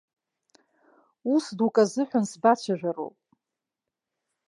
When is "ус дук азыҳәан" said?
1.33-2.25